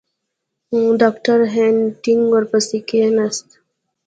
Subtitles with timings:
[1.01, 3.47] ډاکټر هینټیګ ورپسې کښېنست.